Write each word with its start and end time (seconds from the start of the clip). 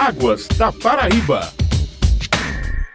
Águas 0.00 0.48
da 0.56 0.72
Paraíba. 0.72 1.52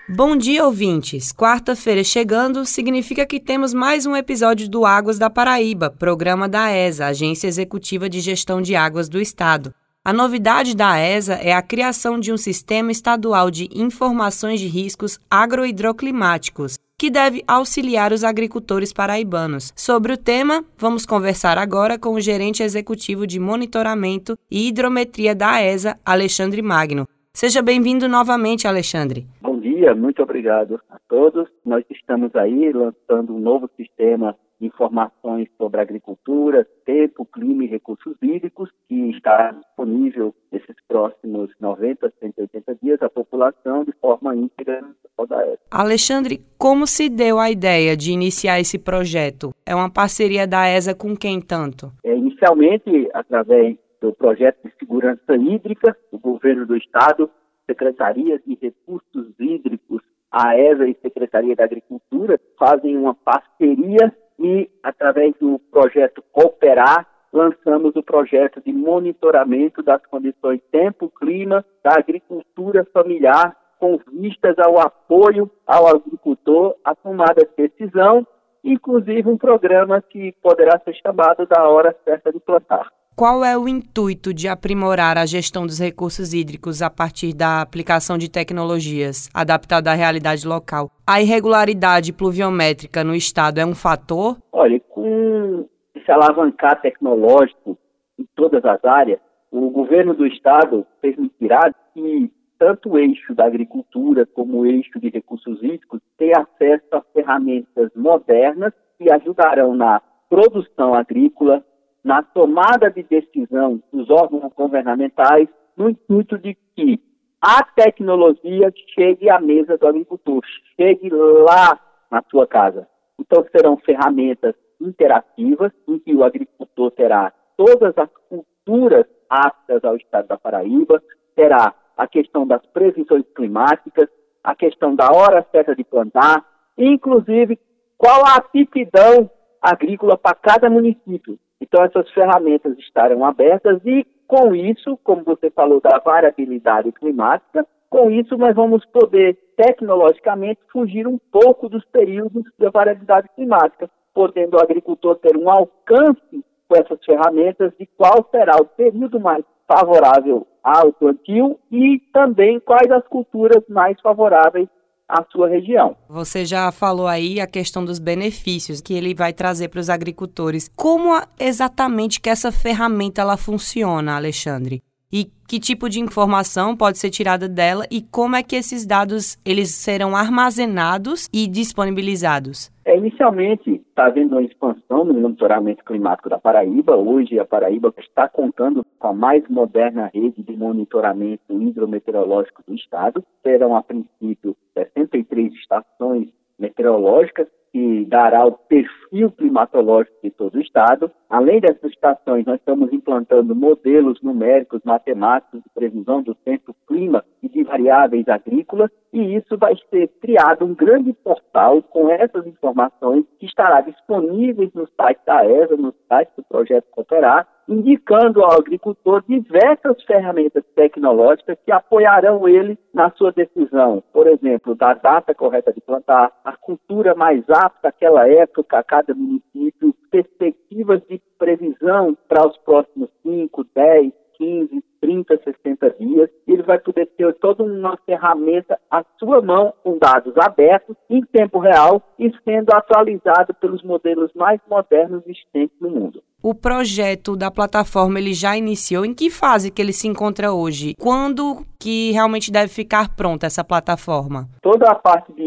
Bom 0.09 0.36
dia, 0.36 0.65
ouvintes! 0.65 1.31
Quarta-feira 1.31 2.04
chegando 2.04 2.66
significa 2.66 3.28
que 3.28 3.39
temos 3.39 3.76
mais 3.76 4.08
um 4.08 4.15
episódio 4.15 4.67
do 4.67 4.88
Águas 4.88 5.20
da 5.20 5.29
Paraíba, 5.29 5.91
programa 5.91 6.49
da 6.49 6.71
ESA, 6.71 7.05
Agência 7.05 7.47
Executiva 7.47 8.10
de 8.10 8.20
Gestão 8.21 8.60
de 8.60 8.76
Águas 8.76 9.07
do 9.07 9.21
Estado. 9.21 9.71
A 10.04 10.12
novidade 10.12 10.76
da 10.76 10.97
ESA 10.97 11.36
é 11.36 11.54
a 11.54 11.62
criação 11.62 12.19
de 12.19 12.33
um 12.33 12.37
sistema 12.37 12.91
estadual 12.91 13.51
de 13.51 13.69
informações 13.72 14.60
de 14.60 14.65
riscos 14.65 15.19
agrohidroclimáticos, 15.29 16.80
que 16.98 17.09
deve 17.09 17.43
auxiliar 17.48 18.12
os 18.13 18.23
agricultores 18.23 18.93
paraibanos. 18.93 19.73
Sobre 19.75 20.13
o 20.13 20.17
tema, 20.17 20.63
vamos 20.77 21.05
conversar 21.05 21.57
agora 21.57 21.99
com 21.99 22.13
o 22.13 22.21
gerente 22.21 22.63
executivo 22.63 23.27
de 23.27 23.39
monitoramento 23.39 24.38
e 24.49 24.67
hidrometria 24.67 25.35
da 25.35 25.62
ESA, 25.62 25.99
Alexandre 26.05 26.62
Magno. 26.62 27.08
Seja 27.34 27.62
bem-vindo 27.62 28.08
novamente, 28.08 28.66
Alexandre. 28.66 29.27
Bom 29.41 29.59
dia, 29.59 29.94
muito 29.94 30.23
obrigado 30.23 30.80
a 30.89 30.98
todos. 31.09 31.50
Nós 31.66 31.84
estamos 31.89 32.34
aí 32.36 32.72
lançando 32.72 33.36
um 33.36 33.39
novo 33.39 33.70
sistema 33.75 34.38
informações 34.62 35.50
sobre 35.58 35.81
agricultura, 35.81 36.66
tempo, 36.86 37.25
clima 37.25 37.66
e 37.66 37.67
recursos 37.67 38.16
hídricos, 38.22 38.70
que 38.88 39.12
está 39.12 39.52
disponível 39.52 40.34
nesses 40.52 40.75
próximos 40.88 41.52
90, 41.59 42.14
180 42.20 42.75
dias 42.81 43.02
à 43.02 43.09
população 43.09 43.84
de 43.84 43.91
forma 44.00 44.36
íntegra 44.36 44.81
da 45.24 45.55
Alexandre, 45.72 46.42
como 46.58 46.86
se 46.86 47.08
deu 47.08 47.40
a 47.40 47.50
ideia 47.50 47.96
de 47.96 48.12
iniciar 48.12 48.60
esse 48.60 48.78
projeto? 48.78 49.54
É 49.66 49.73
uma 49.73 49.90
parceria 49.90 50.46
da 50.46 50.68
ESA 50.68 50.94
com 50.94 51.16
quem 51.16 51.40
tanto? 51.40 51.92
É, 52.04 52.14
inicialmente, 52.14 53.10
através 53.14 53.78
do 54.02 54.14
projeto 54.14 54.58
de 54.64 54.73
segurança 54.78 55.36
hídrica, 55.36 55.96
do 56.12 56.20
governo 56.20 56.66
do 56.66 56.76
estado, 56.76 57.30
secretarias 57.66 58.42
de 58.46 58.58
recursos 58.62 59.34
hídricos, 59.39 60.02
a 60.31 60.58
ESA 60.58 60.88
e 60.88 60.98
Secretaria 61.02 61.56
da 61.56 61.64
Agricultura 61.64 62.39
fazem 62.59 62.98
uma 62.98 63.16
parceria 63.16 64.14
e, 64.38 64.70
através 64.84 65.34
do 65.39 65.59
projeto 65.72 66.22
Cooperar, 66.32 67.08
lançamos 67.32 67.95
o 67.95 68.04
projeto 68.04 68.61
de 68.61 68.72
monitoramento 68.72 69.82
das 69.82 70.06
condições 70.06 70.61
tempo, 70.72 71.09
clima, 71.09 71.66
da 71.84 71.98
agricultura 71.98 72.86
familiar, 72.94 73.56
com 73.86 74.00
vistas 74.19 74.58
ao 74.58 74.80
apoio 74.80 75.50
ao 75.67 75.88
agricultor, 75.88 76.75
à 76.83 76.95
tomada 76.95 77.45
de 77.45 77.67
decisão, 77.67 78.25
inclusive 78.64 79.30
um 79.30 79.38
programa 79.38 80.02
que 80.02 80.33
poderá 80.42 80.80
ser 80.80 80.95
chamado 80.95 81.45
da 81.45 81.69
hora 81.69 81.95
certa 82.03 82.31
de 82.31 82.39
plantar. 82.39 82.88
Qual 83.16 83.45
é 83.45 83.55
o 83.55 83.67
intuito 83.67 84.33
de 84.33 84.47
aprimorar 84.47 85.17
a 85.17 85.25
gestão 85.25 85.66
dos 85.66 85.80
recursos 85.80 86.33
hídricos 86.33 86.81
a 86.81 86.89
partir 86.89 87.33
da 87.33 87.61
aplicação 87.61 88.17
de 88.17 88.30
tecnologias 88.30 89.30
adaptadas 89.33 89.94
à 89.94 89.95
realidade 89.95 90.47
local? 90.47 90.89
A 91.08 91.22
irregularidade 91.22 92.11
pluviométrica 92.11 93.03
no 93.03 93.16
estado 93.16 93.59
é 93.59 93.66
um 93.66 93.75
fator? 93.75 94.38
Olha, 94.52 94.80
com 94.89 95.70
esse 95.95 96.11
alavancar 96.11 96.81
tecnológico 96.81 97.77
em 98.20 98.27
todas 98.36 98.66
as 98.66 98.83
áreas, 98.83 99.20
o 99.52 99.70
governo 99.70 100.14
do 100.14 100.25
estado 100.25 100.86
permitirá 101.02 101.72
que 101.94 102.31
tanto 102.66 102.89
o 102.89 102.97
eixo 102.97 103.35
da 103.35 103.45
agricultura 103.45 104.25
como 104.25 104.58
o 104.58 104.66
eixo 104.66 104.99
de 104.99 105.09
recursos 105.09 105.61
hídricos 105.61 106.02
tenham 106.17 106.41
acesso 106.41 106.88
a 106.94 107.02
ferramentas 107.13 107.91
modernas 107.95 108.73
que 108.97 109.08
ajudarão 109.08 109.75
na 109.75 110.02
produção 110.27 110.95
agrícola, 110.95 111.63
na 112.03 112.23
tomada 112.23 112.89
de 112.89 113.03
decisão 113.03 113.80
dos 113.93 114.09
órgãos 114.09 114.52
governamentais 114.55 115.47
no 115.77 115.91
intuito 115.91 116.39
de 116.39 116.58
que 116.75 116.99
a 117.39 117.61
tecnologia 117.61 118.73
chegue 118.95 119.30
à 119.30 119.39
mesa 119.39 119.77
do 119.77 119.86
agricultor, 119.86 120.41
chegue 120.75 121.11
lá 121.11 121.80
na 122.09 122.23
sua 122.31 122.47
casa. 122.47 122.88
Então 123.20 123.45
serão 123.52 123.77
ferramentas 123.77 124.55
interativas 124.81 125.71
em 125.87 125.99
que 125.99 126.15
o 126.15 126.23
agricultor 126.23 126.89
terá 126.89 127.31
todas 127.55 127.95
as 127.95 128.09
culturas 128.27 129.05
aptas 129.29 129.83
ao 129.83 129.95
estado 129.95 130.29
da 130.29 130.37
Paraíba, 130.37 130.99
terá 131.35 131.71
a 131.97 132.07
questão 132.07 132.45
das 132.45 132.66
previsões 132.67 133.25
climáticas, 133.35 134.09
a 134.44 134.56
questão 134.56 134.95
da 134.95 135.11
hora 135.11 135.45
certa 135.51 135.75
de 135.75 135.83
plantar, 135.83 136.45
inclusive 136.78 137.59
qual 137.97 138.25
a 138.25 138.35
aptidão 138.35 139.29
agrícola 139.61 140.17
para 140.17 140.35
cada 140.35 140.69
município. 140.69 141.39
Então, 141.59 141.84
essas 141.84 142.09
ferramentas 142.11 142.78
estarão 142.78 143.25
abertas 143.25 143.81
e, 143.85 144.05
com 144.28 144.53
isso, 144.53 144.97
como 145.03 145.23
você 145.23 145.50
falou 145.50 145.81
da 145.81 145.97
variabilidade 146.00 146.91
climática, 146.91 147.66
com 147.89 148.11
isso 148.11 148.38
nós 148.38 148.53
vamos 148.55 148.85
poder, 148.85 149.38
tecnologicamente, 149.55 150.59
fugir 150.72 151.07
um 151.07 151.17
pouco 151.31 151.69
dos 151.69 151.84
períodos 151.85 152.44
da 152.59 152.69
variabilidade 152.69 153.29
climática, 153.35 153.89
podendo 154.13 154.57
o 154.57 154.61
agricultor 154.61 155.16
ter 155.16 155.38
um 155.38 155.50
alcance 155.50 156.44
com 156.67 156.75
essas 156.75 157.03
ferramentas 157.05 157.72
de 157.79 157.85
qual 157.97 158.28
será 158.31 158.55
o 158.57 158.66
período 158.66 159.19
mais 159.19 159.45
favorável 159.67 160.47
ao 160.63 160.91
plantio 160.93 161.59
e 161.71 162.01
também 162.11 162.59
quais 162.59 162.89
as 162.91 163.07
culturas 163.07 163.63
mais 163.69 163.99
favoráveis 164.01 164.67
a 165.07 165.23
sua 165.31 165.47
região. 165.47 165.95
Você 166.09 166.45
já 166.45 166.71
falou 166.71 167.07
aí 167.07 167.39
a 167.39 167.47
questão 167.47 167.85
dos 167.85 167.99
benefícios 167.99 168.81
que 168.81 168.93
ele 168.93 169.13
vai 169.13 169.31
trazer 169.33 169.69
para 169.69 169.79
os 169.79 169.89
agricultores. 169.89 170.67
Como 170.75 171.21
exatamente 171.39 172.19
que 172.19 172.29
essa 172.29 172.51
ferramenta 172.51 173.21
ela 173.21 173.37
funciona, 173.37 174.15
Alexandre? 174.15 174.81
E 175.13 175.29
que 175.47 175.59
tipo 175.59 175.87
de 175.87 175.99
informação 175.99 176.75
pode 176.75 176.97
ser 176.97 177.11
tirada 177.11 177.47
dela 177.47 177.85
e 177.91 178.01
como 178.01 178.35
é 178.35 178.41
que 178.41 178.55
esses 178.55 178.85
dados 178.85 179.37
eles 179.45 179.69
serão 179.69 180.15
armazenados 180.15 181.29
e 181.31 181.47
disponibilizados? 181.47 182.71
É, 182.83 182.97
inicialmente, 182.97 183.84
está 183.95 184.07
havendo 184.07 184.35
uma 184.35 184.44
expansão 184.44 185.06
no 185.06 185.13
monitoramento 185.13 185.81
climático 185.85 186.29
da 186.29 186.38
Paraíba. 186.38 186.97
Hoje, 186.97 187.39
a 187.39 187.45
Paraíba 187.45 187.94
está 187.97 188.28
contando 188.28 188.85
com 189.00 189.07
a 189.07 189.13
mais 189.13 189.47
moderna 189.47 190.11
rede 190.13 190.44
de 190.44 190.57
monitoramento 190.57 191.61
hidrometeorológico 191.61 192.61
do 192.67 192.75
Estado. 192.75 193.23
Serão, 193.41 193.73
a 193.73 193.81
princípio, 193.81 194.53
63 194.73 195.53
estações 195.53 196.28
meteorológicas 196.59 197.47
que 197.72 198.03
dará 198.05 198.45
o 198.45 198.51
perfil 198.51 199.04
climatológico 199.31 200.15
de 200.23 200.31
todo 200.31 200.55
o 200.55 200.61
estado. 200.61 201.09
Além 201.29 201.61
dessas 201.61 201.91
estações, 201.91 202.45
nós 202.45 202.59
estamos 202.59 202.91
implantando 202.91 203.55
modelos 203.55 204.21
numéricos 204.21 204.81
matemáticos 204.83 205.61
de 205.61 205.69
previsão 205.73 206.21
do 206.21 206.35
tempo, 206.35 206.75
clima 206.87 207.23
e 207.41 207.49
de 207.49 207.63
variáveis 207.63 208.27
agrícolas, 208.27 208.91
e 209.13 209.35
isso 209.35 209.57
vai 209.57 209.73
ser 209.89 210.09
criado 210.21 210.65
um 210.65 210.73
grande 210.73 211.13
portal 211.13 211.81
com 211.81 212.09
essas 212.09 212.45
informações 212.45 213.23
que 213.39 213.45
estará 213.45 213.81
disponíveis 213.81 214.73
no 214.73 214.87
site 214.97 215.19
da 215.25 215.45
ESA, 215.45 215.77
no 215.77 215.93
site 216.09 216.31
do 216.35 216.43
Projeto 216.43 216.85
Cooperar, 216.91 217.47
indicando 217.67 218.43
ao 218.43 218.59
agricultor 218.59 219.23
diversas 219.27 220.01
ferramentas 220.03 220.63
tecnológicas 220.75 221.57
que 221.65 221.71
apoiarão 221.71 222.47
ele 222.47 222.77
na 222.93 223.09
sua 223.11 223.31
decisão. 223.31 224.03
Por 224.13 224.27
exemplo, 224.27 224.75
da 224.75 224.93
data 224.93 225.33
correta 225.33 225.73
de 225.73 225.81
plantar, 225.81 226.31
a 226.43 226.55
cultura 226.55 227.15
mais 227.15 227.43
apta 227.49 227.89
àquela 227.89 228.27
época 228.27 228.77
a 228.77 228.83
cada 229.05 229.17
município, 229.17 229.95
perspectivas 230.09 231.01
de 231.07 231.21
previsão 231.38 232.17
para 232.27 232.47
os 232.47 232.57
próximos 232.57 233.09
5, 233.23 233.66
10, 233.75 234.11
15, 234.38 234.83
30, 234.99 235.39
60 235.43 235.89
dias, 235.99 236.29
ele 236.47 236.63
vai 236.63 236.79
poder 236.79 237.05
ter 237.17 237.33
toda 237.35 237.63
uma 237.63 237.97
ferramenta 238.05 238.79
à 238.89 239.05
sua 239.19 239.41
mão 239.41 239.73
com 239.83 239.97
dados 239.97 240.33
abertos, 240.38 240.95
em 241.09 241.21
tempo 241.21 241.59
real 241.59 242.01
e 242.19 242.31
sendo 242.43 242.73
atualizado 242.73 243.53
pelos 243.53 243.83
modelos 243.83 244.31
mais 244.33 244.59
modernos 244.69 245.23
existentes 245.25 245.77
no 245.79 245.89
mundo. 245.89 246.23
O 246.41 246.53
projeto 246.53 247.35
da 247.35 247.49
plataforma 247.49 248.19
ele 248.19 248.33
já 248.33 248.55
iniciou? 248.55 249.05
Em 249.05 249.13
que 249.13 249.29
fase 249.29 249.72
que 249.72 249.81
ele 249.81 249.93
se 249.93 250.07
encontra 250.07 250.51
hoje? 250.53 250.93
Quando 250.99 251.66
que 251.79 252.11
realmente 252.11 252.52
deve 252.52 252.67
ficar 252.67 253.16
pronta 253.16 253.47
essa 253.47 253.63
plataforma? 253.63 254.47
Toda 254.61 254.91
a 254.91 254.96
parte 254.96 255.34
de 255.34 255.43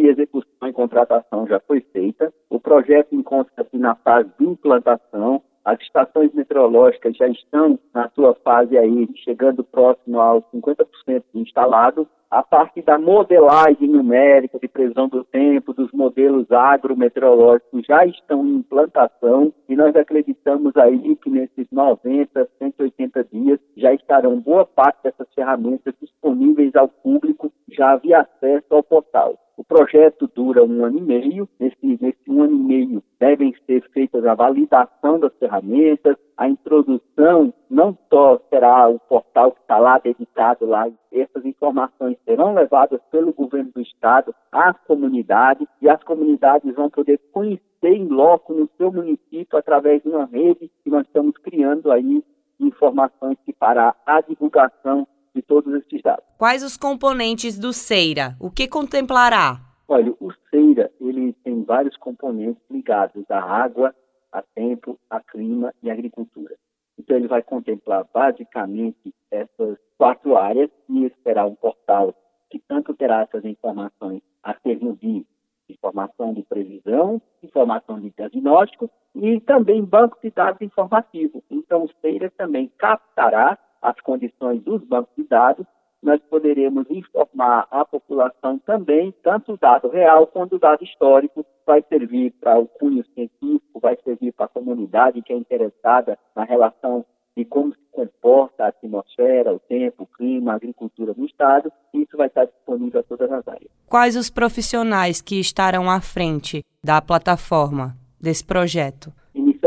contratação 0.79 1.45
já 1.49 1.59
foi 1.59 1.81
feita. 1.93 2.33
O 2.49 2.61
projeto 2.61 3.13
encontra-se 3.13 3.77
na 3.77 3.97
fase 3.97 4.31
de 4.39 4.47
implantação. 4.47 5.43
As 5.65 5.81
estações 5.81 6.33
meteorológicas 6.33 7.17
já 7.17 7.27
estão 7.27 7.77
na 7.93 8.09
sua 8.11 8.33
fase 8.45 8.79
aí, 8.79 9.09
chegando 9.25 9.65
próximo 9.65 10.21
aos 10.21 10.45
50% 10.55 11.25
instalado. 11.35 12.09
A 12.31 12.45
parte 12.45 12.81
da 12.81 12.97
modelagem 12.97 13.89
numérica, 13.89 14.57
de 14.61 14.69
previsão 14.69 15.09
do 15.09 15.25
tempo, 15.25 15.75
dos 15.75 15.91
modelos 15.91 16.47
agrometeorológicos 16.53 17.85
já 17.85 18.07
estão 18.07 18.47
em 18.47 18.59
implantação 18.59 19.53
e 19.69 19.75
nós 19.75 19.97
acreditamos 19.97 20.77
aí 20.77 21.17
que 21.17 21.29
nesses 21.29 21.67
90, 21.73 22.49
180 22.57 23.25
dias 23.25 23.59
já 23.77 23.93
estarão 23.93 24.39
boa 24.39 24.65
parte 24.65 25.03
dessas 25.03 25.27
ferramentas 25.35 25.95
disponíveis 26.01 26.77
ao 26.77 26.89
público 26.89 27.51
já 27.69 27.97
via 27.97 28.21
acesso 28.21 28.67
ao 28.71 28.83
portal. 28.85 29.37
Projeto 29.69 30.27
dura 30.35 30.65
um 30.65 30.83
ano 30.83 30.99
e 30.99 31.03
meio. 31.03 31.47
Nesse, 31.61 31.77
nesse 31.83 32.19
um 32.27 32.43
ano 32.43 32.55
e 32.55 32.59
meio 32.59 33.03
devem 33.21 33.55
ser 33.67 33.83
feitas 33.91 34.25
a 34.25 34.35
validação 34.35 35.21
das 35.21 35.35
ferramentas, 35.35 36.17
a 36.39 36.49
introdução 36.49 37.53
não 37.69 37.97
só 38.09 38.41
será 38.49 38.89
o 38.89 38.99
portal 38.99 39.53
que 39.53 39.61
está 39.61 39.77
lá 39.77 39.99
dedicado 39.99 40.65
lá, 40.65 40.89
essas 41.13 41.45
informações 41.45 42.17
serão 42.25 42.55
levadas 42.55 42.99
pelo 43.11 43.33
governo 43.35 43.71
do 43.75 43.83
estado 43.83 44.35
às 44.51 44.75
comunidades 44.87 45.69
e 45.83 45.89
as 45.89 46.03
comunidades 46.03 46.75
vão 46.75 46.89
poder 46.89 47.21
conhecer 47.31 47.61
em 47.83 48.09
loco 48.09 48.55
no 48.55 48.71
seu 48.79 48.91
município 48.91 49.59
através 49.59 50.03
de 50.03 50.09
uma 50.09 50.25
rede 50.25 50.71
que 50.83 50.89
nós 50.89 51.07
estamos 51.07 51.37
criando 51.37 51.93
aí 51.93 52.25
informações 52.59 53.37
que 53.45 53.53
fará 53.53 53.95
a 54.07 54.23
divulgação 54.23 55.07
de 55.35 55.43
todos 55.43 55.73
esses 55.75 56.03
dados. 56.03 56.25
Quais 56.37 56.63
os 56.63 56.77
componentes 56.77 57.59
do 57.59 57.73
CEIRA? 57.73 58.37
O 58.41 58.51
que 58.51 58.69
contemplará? 58.69 59.61
Olha, 59.89 60.13
o 60.21 60.33
CEIRA 60.51 60.91
ele 61.01 61.33
tem 61.45 61.65
vários 61.65 61.97
componentes 61.97 62.63
ligados 62.71 63.25
à 63.31 63.41
água, 63.41 63.95
a 64.33 64.43
tempo, 64.55 64.99
a 65.09 65.21
clima 65.21 65.73
e 65.83 65.91
agricultura. 65.91 66.55
Então 66.99 67.17
ele 67.17 67.29
vai 67.29 67.43
contemplar 67.43 68.07
basicamente 68.13 69.15
essas 69.31 69.79
quatro 69.97 70.37
áreas 70.37 70.71
e 70.89 71.11
será 71.23 71.47
um 71.47 71.55
portal 71.55 72.15
que 72.51 72.59
tanto 72.67 72.95
terá 72.95 73.23
essas 73.23 73.45
informações 73.45 74.23
a 74.43 74.55
servir 74.61 75.27
informação 75.69 76.33
de 76.33 76.43
previsão, 76.43 77.21
informação 77.43 78.01
de 78.01 78.11
diagnóstico 78.11 78.91
e 79.15 79.41
também 79.41 79.85
banco 79.85 80.19
de 80.23 80.31
dados 80.31 80.61
informativo. 80.63 81.43
Então 81.51 81.85
o 81.85 81.91
CEIRA 82.01 82.31
também 82.37 82.71
captará 82.79 83.59
as 83.89 84.01
condições 84.01 84.63
dos 84.63 84.83
bancos 84.85 85.15
de 85.17 85.25
dados 85.25 85.67
nós 86.03 86.21
poderemos 86.31 86.87
informar 86.91 87.67
a 87.71 87.85
população 87.85 88.59
também, 88.61 89.13
tanto 89.23 89.55
o 89.55 89.57
dado 89.57 89.89
real 89.89 90.27
quanto 90.27 90.57
o 90.57 90.59
dado 90.59 90.85
histórico, 90.85 91.45
vai 91.67 91.83
servir 91.89 92.33
para 92.41 92.59
o 92.59 92.67
cunho 92.67 93.05
científico, 93.15 93.81
vai 93.81 93.97
servir 94.05 94.33
para 94.33 94.47
a 94.47 94.49
comunidade 94.49 95.23
que 95.23 95.33
é 95.33 95.37
interessada 95.37 96.17
na 96.37 96.45
relação 96.45 97.05
de 97.37 97.45
como 97.45 97.73
se 97.73 97.81
comporta 97.93 98.65
a 98.65 98.69
atmosfera, 98.69 99.53
o 99.53 99.59
tempo, 99.59 100.05
o 100.05 100.07
clima, 100.07 100.53
a 100.53 100.57
agricultura 100.57 101.15
no 101.17 101.25
estado, 101.25 101.71
isso 101.93 102.17
vai 102.17 102.29
estar 102.29 102.45
disponível 102.45 103.01
a 103.01 103.03
todas 103.03 103.31
as 103.31 103.47
áreas. 103.47 103.71
Quais 103.87 104.17
os 104.17 104.31
profissionais 104.31 105.21
que 105.21 105.39
estarão 105.39 105.91
à 105.91 106.01
frente 106.01 106.65
da 106.83 107.01
plataforma 107.01 107.97
desse 108.21 108.45
projeto? 108.45 109.13